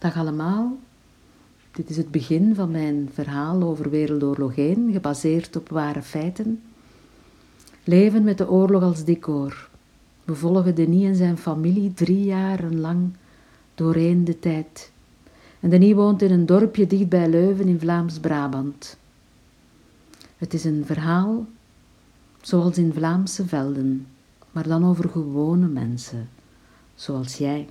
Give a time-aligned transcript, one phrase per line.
[0.00, 0.78] Dag allemaal.
[1.70, 6.62] Dit is het begin van mijn verhaal over Wereldoorlog 1, gebaseerd op ware feiten.
[7.84, 9.68] Leven met de oorlog als decor.
[10.24, 13.12] We volgen Denis en zijn familie drie jaren lang
[13.74, 14.92] doorheen de tijd.
[15.60, 18.96] En Denis woont in een dorpje dicht bij Leuven in Vlaams-Brabant.
[20.36, 21.46] Het is een verhaal
[22.40, 24.06] zoals in Vlaamse velden,
[24.50, 26.28] maar dan over gewone mensen,
[26.94, 27.68] zoals jij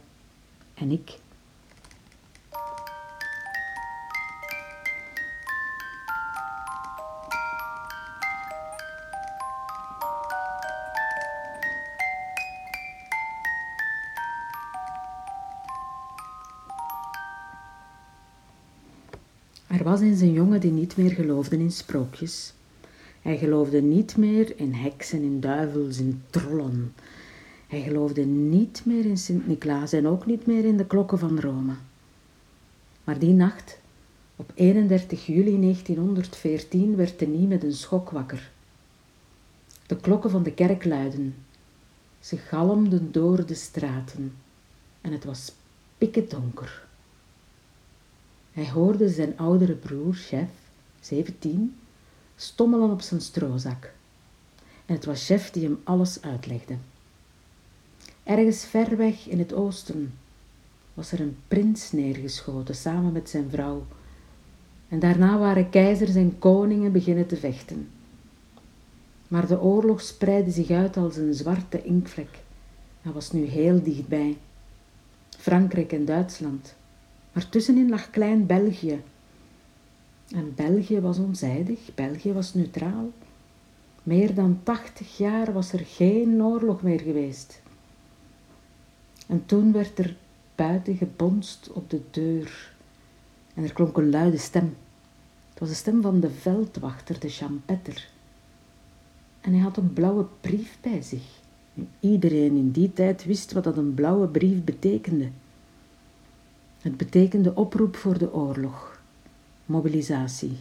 [0.74, 1.18] en ik.
[19.90, 22.54] Was eens een jongen die niet meer geloofde in sprookjes.
[23.22, 26.94] Hij geloofde niet meer in heksen, in duivels, in trollen.
[27.68, 31.74] Hij geloofde niet meer in Sint-Niklaas en ook niet meer in de klokken van Rome.
[33.04, 33.80] Maar die nacht,
[34.36, 38.52] op 31 juli 1914, werd Denis met een schok wakker.
[39.86, 41.36] De klokken van de kerk luidden.
[42.20, 44.34] Ze galmden door de straten
[45.02, 45.52] en het was
[46.30, 46.88] donker.
[48.54, 50.50] Hij hoorde zijn oudere broer, chef,
[51.00, 51.76] 17,
[52.36, 53.92] stommelen op zijn stroozak.
[54.86, 56.76] En het was chef die hem alles uitlegde.
[58.24, 60.14] Ergens ver weg in het oosten
[60.94, 63.86] was er een prins neergeschoten samen met zijn vrouw.
[64.88, 67.90] En daarna waren keizers en koningen beginnen te vechten.
[69.28, 72.40] Maar de oorlog spreidde zich uit als een zwarte inkvlek
[73.02, 74.38] en was nu heel dichtbij.
[75.30, 76.76] Frankrijk en Duitsland
[77.32, 79.02] maar tussenin lag klein België.
[80.30, 83.12] En België was onzijdig, België was neutraal.
[84.04, 87.62] Meer dan tachtig jaar was er geen oorlog meer geweest.
[89.28, 90.16] En toen werd er
[90.56, 92.74] buiten gebonst op de deur.
[93.54, 94.76] En er klonk een luide stem.
[95.50, 98.10] Het was de stem van de veldwachter, de champetter.
[99.42, 101.24] En hij had een blauwe brief bij zich.
[101.76, 105.30] En iedereen in die tijd wist wat dat een blauwe brief betekende.
[106.80, 109.02] Het betekende oproep voor de oorlog,
[109.66, 110.58] mobilisatie.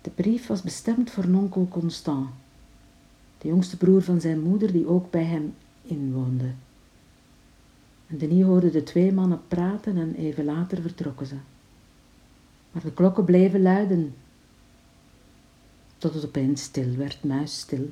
[0.00, 2.28] De brief was bestemd voor nonkel Constant,
[3.38, 6.52] de jongste broer van zijn moeder die ook bij hem inwoonde.
[8.06, 11.36] En Denis hoorde de twee mannen praten en even later vertrokken ze.
[12.70, 14.14] Maar de klokken bleven luiden,
[15.98, 17.90] tot het opeens stil werd, muisstil.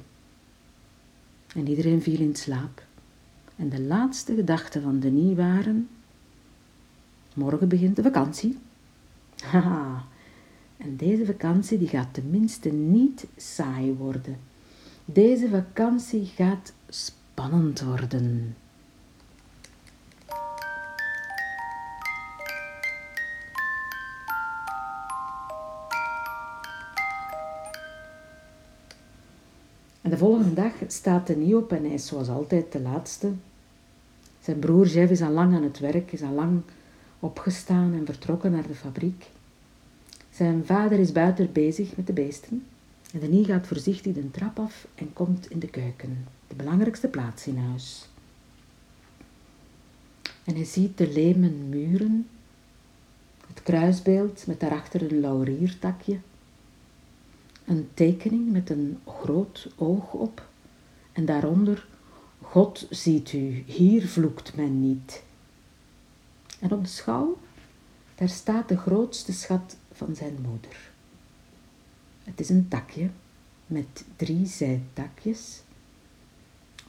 [1.55, 2.83] En iedereen viel in slaap.
[3.57, 5.89] En de laatste gedachten van Denis waren
[7.41, 8.59] Morgen begint de vakantie.
[9.45, 10.05] Haha.
[10.77, 14.37] En deze vakantie die gaat tenminste niet saai worden.
[15.05, 18.57] Deze vakantie gaat spannend worden.
[30.01, 33.33] En de volgende dag staat hij niet op en hij is zoals altijd de laatste.
[34.41, 36.63] Zijn broer Jeff is al lang aan het werk, is al lang
[37.21, 39.31] opgestaan en vertrokken naar de fabriek.
[40.31, 42.65] Zijn vader is buiten bezig met de beesten
[43.13, 47.47] en Denis gaat voorzichtig de trap af en komt in de keuken, de belangrijkste plaats
[47.47, 48.09] in huis.
[50.45, 52.29] En hij ziet de lemen muren,
[53.47, 56.19] het kruisbeeld met daarachter een lauriertakje,
[57.65, 60.49] een tekening met een groot oog op
[61.13, 61.87] en daaronder
[62.41, 65.23] God ziet u, hier vloekt men niet.
[66.61, 67.39] En op de schouw,
[68.15, 70.91] daar staat de grootste schat van zijn moeder.
[72.25, 73.11] Het is een takje
[73.67, 75.63] met drie zijtakjes.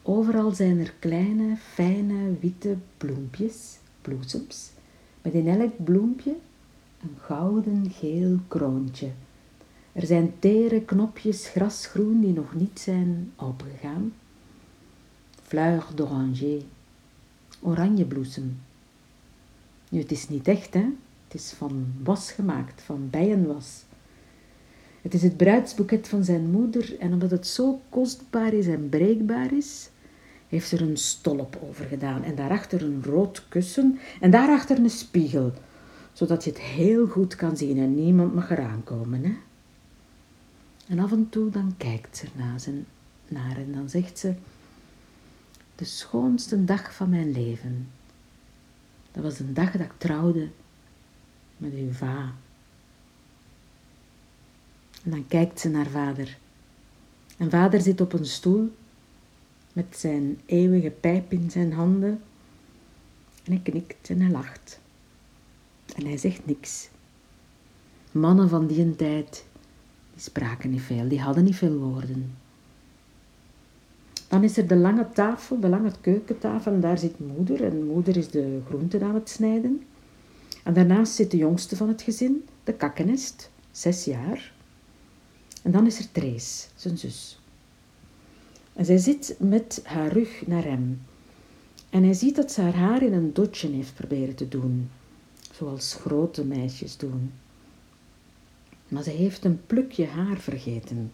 [0.01, 4.69] Overal zijn er kleine, fijne, witte bloempjes, bloesems,
[5.21, 6.35] met in elk bloempje
[7.01, 9.11] een gouden geel kroontje.
[9.91, 14.13] Er zijn tere knopjes grasgroen die nog niet zijn opengegaan.
[15.43, 16.61] Fleur d'oranger,
[17.59, 18.59] oranjebloesem,
[19.91, 20.85] nu, het is niet echt, hè.
[21.27, 23.83] Het is van was gemaakt, van bijenwas.
[25.01, 29.53] Het is het bruidsboeket van zijn moeder en omdat het zo kostbaar is en breekbaar
[29.53, 29.89] is,
[30.47, 34.89] heeft ze er een stolp over gedaan en daarachter een rood kussen en daarachter een
[34.89, 35.53] spiegel,
[36.13, 39.23] zodat je het heel goed kan zien en niemand mag eraan komen.
[39.23, 39.33] Hè?
[40.87, 42.85] En af en toe dan kijkt ze naar, zijn,
[43.27, 44.33] naar en dan zegt ze,
[45.75, 47.87] de schoonste dag van mijn leven.
[49.11, 50.49] Dat was een dag dat ik trouwde
[51.57, 52.33] met uw va.
[55.03, 56.37] En dan kijkt ze naar vader.
[57.37, 58.75] En vader zit op een stoel
[59.73, 62.21] met zijn eeuwige pijp in zijn handen.
[63.43, 64.79] En hij knikt en hij lacht.
[65.95, 66.89] En hij zegt niks.
[68.11, 69.45] Mannen van die tijd,
[70.13, 72.35] die spraken niet veel, die hadden niet veel woorden.
[74.31, 77.63] Dan is er de lange tafel, de lange keukentafel, en daar zit moeder.
[77.63, 79.83] En moeder is de groenten aan het snijden.
[80.63, 84.53] En daarnaast zit de jongste van het gezin, de kakkenest, zes jaar.
[85.61, 87.39] En dan is er Trace, zijn zus.
[88.73, 91.01] En zij zit met haar rug naar hem.
[91.89, 94.89] En hij ziet dat ze haar haar in een dotje heeft proberen te doen,
[95.53, 97.31] zoals grote meisjes doen.
[98.87, 101.11] Maar ze heeft een plukje haar vergeten.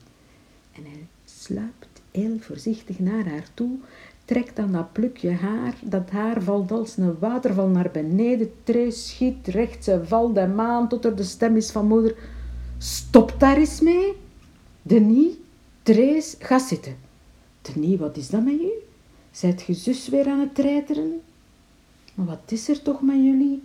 [0.72, 3.78] En hij sluipt heel voorzichtig naar haar toe,
[4.26, 5.74] trekt dan dat plukje haar.
[5.82, 8.52] Dat haar valt als een waterval naar beneden.
[8.64, 12.16] Trees schiet recht, ze valt hem aan tot er de stem is van moeder.
[12.78, 14.14] Stop daar eens mee.
[14.82, 15.34] Denis,
[15.84, 16.96] Trees, ga zitten.
[17.62, 18.72] Denis, wat is dat met u?
[19.32, 21.22] Zijt je zus weer aan het treiteren?
[22.14, 23.64] Maar wat is er toch met jullie?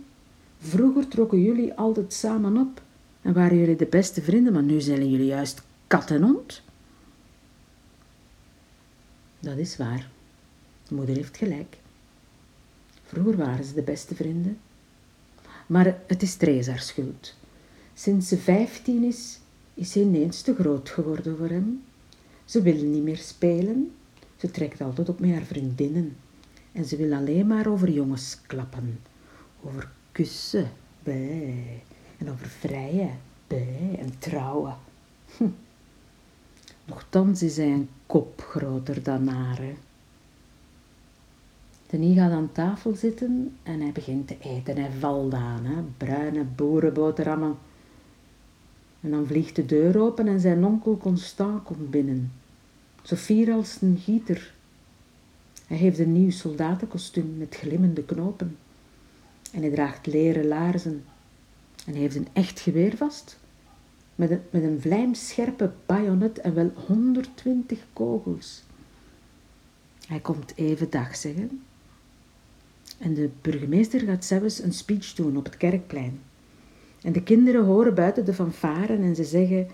[0.57, 2.81] Vroeger trokken jullie altijd samen op
[3.21, 6.61] en waren jullie de beste vrienden, maar nu zijn jullie juist kat en hond.
[9.43, 10.09] Dat is waar.
[10.89, 11.77] Moeder heeft gelijk.
[13.05, 14.57] Vroeger waren ze de beste vrienden.
[15.67, 17.35] Maar het is Theresa's schuld.
[17.93, 19.39] Sinds ze vijftien is,
[19.73, 21.83] is ze ineens te groot geworden voor hem.
[22.45, 23.91] Ze wil niet meer spelen.
[24.35, 26.15] Ze trekt altijd op met haar vriendinnen.
[26.71, 28.99] En ze wil alleen maar over jongens klappen.
[29.61, 30.71] Over kussen,
[31.03, 31.83] bij.
[32.17, 33.95] En over vrijen, bij.
[33.99, 34.77] En trouwen.
[35.37, 35.43] Hm.
[36.85, 39.59] Nochtans is hij een kop groter dan haar.
[41.89, 44.77] Denis gaat aan tafel zitten en hij begint te eten.
[44.77, 45.81] Hij valt aan, hè?
[45.97, 47.57] bruine boerenboterhammen.
[49.01, 52.31] En dan vliegt de deur open en zijn onkel Constant komt binnen.
[53.01, 54.53] Zo fier als een gieter.
[55.67, 58.57] Hij heeft een nieuw soldatenkostuum met glimmende knopen.
[59.51, 61.03] En hij draagt leren laarzen.
[61.85, 63.41] En hij heeft een echt geweer vast
[64.15, 68.63] met een, met een vlijmscherpe bajonet en wel 120 kogels.
[70.07, 71.61] Hij komt even dag zeggen.
[72.97, 76.19] En de burgemeester gaat zelfs een speech doen op het kerkplein.
[77.01, 79.67] En de kinderen horen buiten de fanfaren en ze zeggen: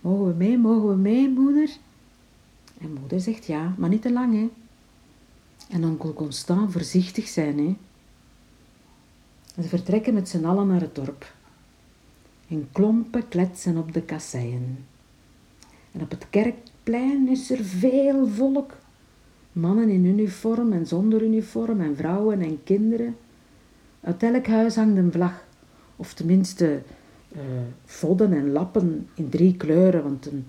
[0.00, 1.70] Mogen we mee, mogen we mee, moeder?
[2.80, 4.50] En moeder zegt ja, maar niet te lang, hè.
[5.68, 7.76] En onkel Constant voorzichtig zijn, hè.
[9.62, 11.34] Ze vertrekken met z'n allen naar het dorp.
[12.50, 14.84] In klompen kletsen op de kasseien.
[15.92, 18.76] En op het kerkplein is er veel volk.
[19.52, 23.16] Mannen in uniform en zonder uniform en vrouwen en kinderen.
[24.00, 25.44] Uit elk huis hangt een vlag.
[25.96, 26.82] Of tenminste
[27.32, 27.40] uh,
[27.84, 30.02] vodden en lappen in drie kleuren.
[30.02, 30.46] Want een,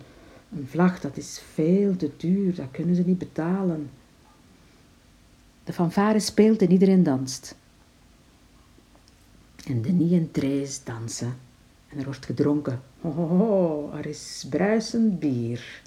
[0.56, 2.56] een vlag dat is veel te duur.
[2.56, 3.90] Dat kunnen ze niet betalen.
[5.64, 7.56] De fanfare speelt en iedereen danst.
[9.66, 11.50] En Denis en Therese dansen.
[11.92, 12.82] En er wordt gedronken.
[13.02, 15.82] Oh, er is bruisend bier.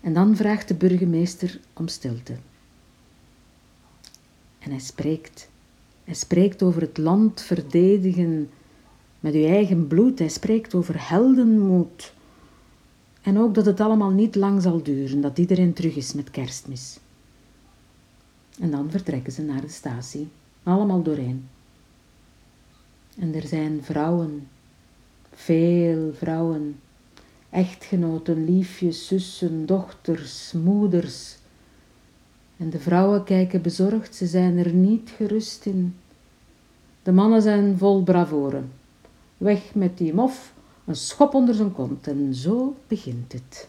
[0.00, 2.36] En dan vraagt de burgemeester om stilte.
[4.58, 5.48] En hij spreekt.
[6.04, 8.50] Hij spreekt over het land verdedigen
[9.20, 10.18] met uw eigen bloed.
[10.18, 12.14] Hij spreekt over heldenmoed.
[13.22, 16.98] En ook dat het allemaal niet lang zal duren, dat iedereen terug is met kerstmis.
[18.60, 20.28] En dan vertrekken ze naar de statie,
[20.62, 21.48] allemaal doorheen.
[23.18, 24.48] En er zijn vrouwen
[25.36, 26.80] veel vrouwen,
[27.50, 31.36] echtgenoten, liefjes, zussen, dochters, moeders.
[32.56, 35.96] En de vrouwen kijken bezorgd, ze zijn er niet gerust in.
[37.02, 38.62] De mannen zijn vol bravoure.
[39.36, 40.52] Weg met die mof,
[40.84, 43.68] een schop onder zijn kont en zo begint het.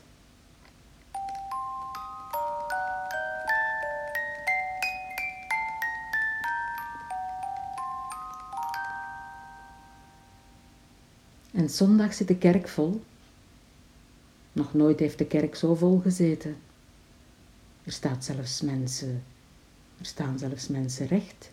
[11.68, 13.02] En zondag zit de kerk vol.
[14.52, 16.56] Nog nooit heeft de kerk zo vol gezeten.
[17.84, 19.24] Er staat zelfs mensen,
[20.00, 21.52] er staan zelfs mensen recht.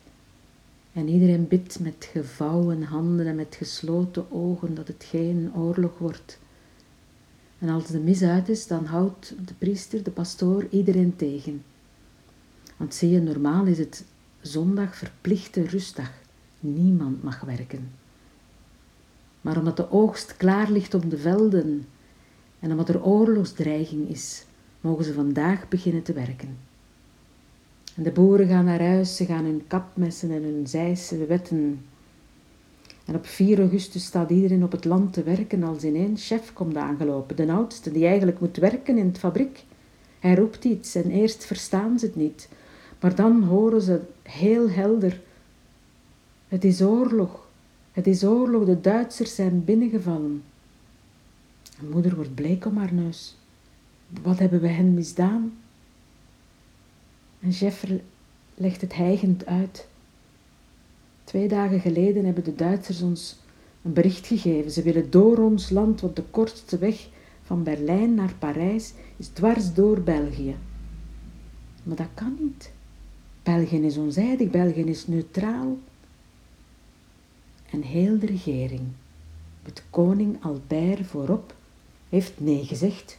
[0.92, 6.38] En iedereen bidt met gevouwen handen en met gesloten ogen dat het geen oorlog wordt.
[7.58, 11.64] En als de mis uit is, dan houdt de priester, de pastoor, iedereen tegen.
[12.76, 14.04] Want zie je, normaal is het
[14.40, 16.10] zondag verplichte rustdag.
[16.60, 18.02] Niemand mag werken.
[19.44, 21.86] Maar omdat de oogst klaar ligt op de velden
[22.60, 24.44] en omdat er oorlogsdreiging is,
[24.80, 26.56] mogen ze vandaag beginnen te werken.
[27.94, 31.84] En de boeren gaan naar huis, ze gaan hun kapmessen en hun zijse wetten.
[33.04, 36.76] En op 4 augustus staat iedereen op het land te werken als ineens chef komt
[36.76, 39.64] aangelopen, de oudste, die eigenlijk moet werken in het fabriek.
[40.18, 42.48] Hij roept iets en eerst verstaan ze het niet,
[43.00, 45.20] maar dan horen ze heel helder
[46.48, 47.43] Het is oorlog.
[47.94, 48.64] Het is oorlog.
[48.64, 50.42] De Duitsers zijn binnengevallen.
[51.90, 53.36] moeder wordt bleek om haar neus.
[54.22, 55.52] Wat hebben we hen misdaan?
[57.40, 58.02] En Jeffrey
[58.54, 59.88] legt het hijgend uit.
[61.24, 63.38] Twee dagen geleden hebben de Duitsers ons
[63.82, 64.70] een bericht gegeven.
[64.70, 67.08] Ze willen door ons land, want de kortste weg
[67.42, 70.56] van Berlijn naar Parijs is dwars door België.
[71.82, 72.72] Maar dat kan niet.
[73.42, 75.76] België is onzijdig, België is neutraal.
[77.74, 78.82] En heel de regering,
[79.64, 81.54] met koning Albert voorop,
[82.08, 83.18] heeft nee gezegd.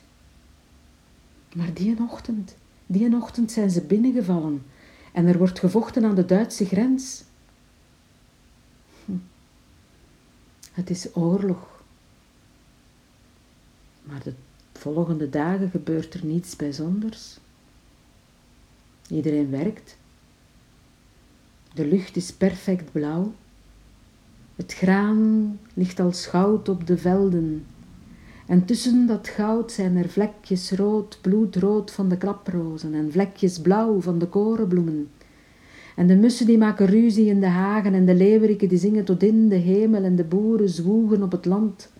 [1.55, 4.65] Maar die ochtend, die ochtend zijn ze binnengevallen
[5.11, 7.23] en er wordt gevochten aan de Duitse grens.
[9.05, 9.11] Hm.
[10.71, 11.83] Het is oorlog.
[14.03, 14.33] Maar de
[14.73, 17.37] volgende dagen gebeurt er niets bijzonders.
[19.09, 19.97] Iedereen werkt.
[21.73, 23.33] De lucht is perfect blauw.
[24.55, 27.65] Het graan ligt als goud op de velden.
[28.47, 34.01] En tussen dat goud zijn er vlekjes rood, bloedrood van de klaprozen en vlekjes blauw
[34.01, 35.09] van de korenbloemen.
[35.95, 39.23] En de mussen die maken ruzie in de hagen en de leeuweriken die zingen tot
[39.23, 41.91] in de hemel en de boeren zwoegen op het land.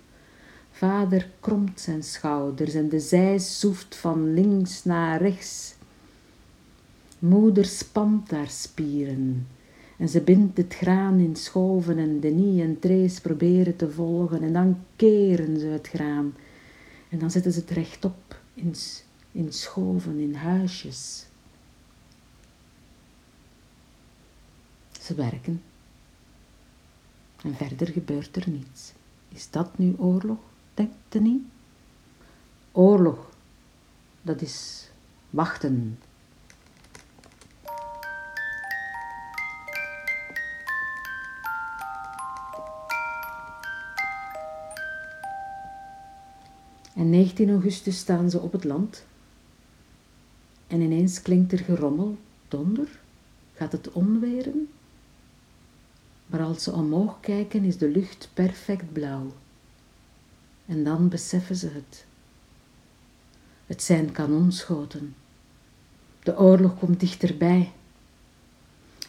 [0.72, 5.76] Vader kromt zijn schouders en de zij soeft van links naar rechts.
[7.20, 9.48] Moeder spant haar spieren
[9.98, 14.54] en ze bindt het graan in schoven en Denis en Trace proberen te volgen en
[14.54, 16.36] dan keren ze het graan
[17.10, 18.76] en dan zetten ze het rechtop in,
[19.32, 21.26] in schoven, in huisjes.
[25.02, 25.62] Ze werken
[27.44, 28.94] en verder gebeurt er niets.
[29.30, 30.40] Is dat nu oorlog,
[30.74, 31.42] denkt Denis?
[32.72, 33.30] Oorlog,
[34.22, 34.90] dat is
[35.30, 36.00] wachten
[46.96, 49.06] En 19 augustus staan ze op het land.
[50.68, 53.00] En ineens klinkt er gerommel, donder,
[53.54, 54.70] gaat het onweren.
[56.26, 59.34] Maar als ze omhoog kijken is de lucht perfect blauw.
[60.66, 62.06] En dan beseffen ze het.
[63.66, 65.16] Het zijn kanonschoten.
[66.24, 67.72] De oorlog komt dichterbij.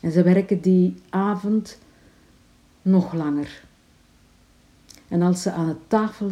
[0.00, 1.78] En ze werken die avond
[2.82, 3.64] nog langer.
[5.08, 6.30] En als ze aan het tafel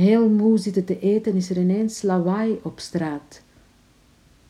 [0.00, 3.42] heel moe zitten te eten, is er ineens lawaai op straat.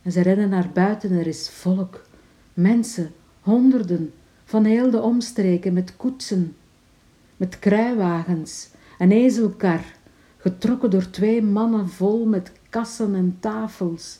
[0.03, 2.05] En ze rennen naar buiten, er is volk,
[2.55, 4.13] mensen, honderden,
[4.45, 6.57] van heel de omstreken met koetsen,
[7.37, 9.85] met kruiwagens, een ezelkar,
[10.37, 14.19] getrokken door twee mannen vol met kassen en tafels.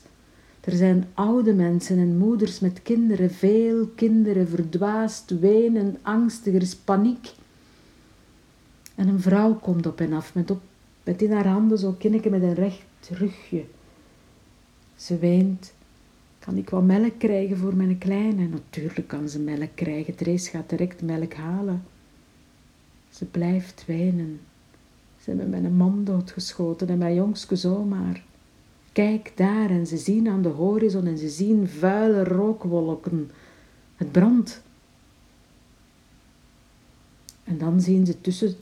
[0.61, 6.75] Er zijn oude mensen en moeders met kinderen, veel kinderen, verdwaasd, wenen, angstig, er is
[6.75, 7.31] paniek.
[8.95, 10.61] En een vrouw komt op en af met op
[11.03, 13.65] met in haar handen zo kinneke met een recht rugje.
[14.95, 15.73] Ze weent.
[16.39, 18.47] Kan ik wat melk krijgen voor mijn kleine?
[18.47, 20.15] Natuurlijk kan ze melk krijgen.
[20.15, 21.83] Trace gaat direct melk halen.
[23.09, 24.39] Ze blijft wenen.
[25.21, 28.23] Ze hebben mijn man doodgeschoten en mijn jongske zomaar.
[28.91, 33.31] Kijk daar en ze zien aan de horizon en ze zien vuile rookwolken.
[33.95, 34.61] Het brandt.
[37.43, 38.55] En dan zien ze tussen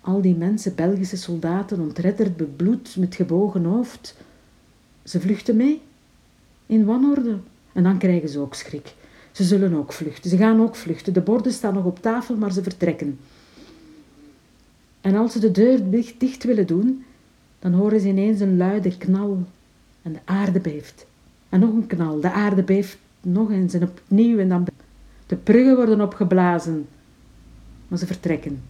[0.00, 4.16] al die mensen, Belgische soldaten, ontredderd, bebloed, met gebogen hoofd.
[5.04, 5.80] Ze vluchten mee,
[6.66, 7.38] in wanorde.
[7.72, 8.94] En dan krijgen ze ook schrik.
[9.32, 11.12] Ze zullen ook vluchten, ze gaan ook vluchten.
[11.12, 13.18] De borden staan nog op tafel, maar ze vertrekken.
[15.00, 17.04] En als ze de deur dicht, dicht willen doen,
[17.58, 19.42] dan horen ze ineens een luide knal.
[20.02, 21.06] En de aarde beeft.
[21.48, 24.38] En nog een knal, de aarde beeft nog eens en opnieuw.
[24.38, 24.66] En dan
[25.26, 26.86] de bruggen worden opgeblazen.
[27.88, 28.62] Maar ze vertrekken.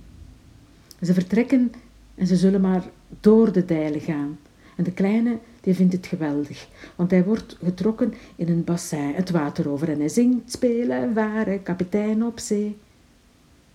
[1.03, 1.73] Ze vertrekken
[2.15, 2.85] en ze zullen maar
[3.21, 4.39] door de dijlen gaan.
[4.77, 9.31] En de kleine, die vindt het geweldig, want hij wordt getrokken in een bassin, het
[9.31, 9.89] water over.
[9.89, 12.77] En hij zingt, spelen, varen, kapitein op zee.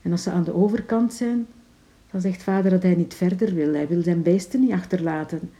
[0.01, 1.47] En als ze aan de overkant zijn,
[2.11, 3.73] dan zegt vader dat hij niet verder wil.
[3.73, 5.51] Hij wil zijn beesten niet achterlaten.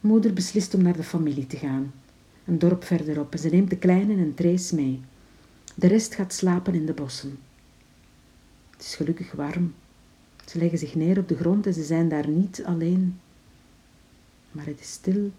[0.00, 1.92] Moeder beslist om naar de familie te gaan.
[2.44, 3.32] Een dorp verderop.
[3.32, 5.00] En ze neemt de kleine en Trace mee.
[5.74, 7.38] De rest gaat slapen in de bossen.
[8.70, 9.74] Het is gelukkig warm.
[10.46, 13.20] Ze leggen zich neer op de grond en ze zijn daar niet alleen.
[14.50, 15.32] Maar het is stil.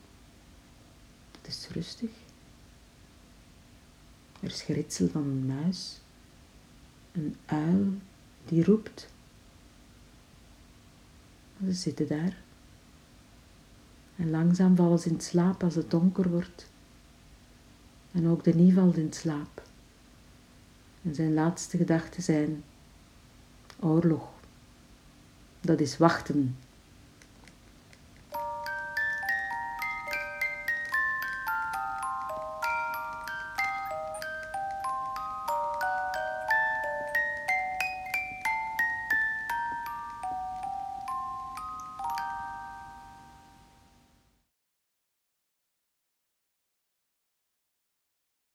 [1.38, 2.10] Het is rustig.
[4.40, 6.00] Er is geritsel van een muis.
[7.12, 7.86] Een uil
[8.46, 9.10] die roept.
[11.66, 12.38] Ze zitten daar.
[14.16, 16.70] En langzaam vallen ze in slaap als het donker wordt.
[18.12, 19.64] En ook de nie valt in slaap.
[21.04, 22.64] En zijn laatste gedachten zijn
[23.80, 24.37] oorlog.
[25.68, 26.56] Dat is wachten